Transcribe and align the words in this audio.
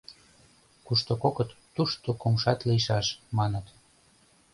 Кушто 0.85 1.13
кокыт, 1.23 1.49
тушто 1.75 2.09
кумшат 2.21 2.59
лийшаш, 2.67 3.07
маныт. 3.37 3.65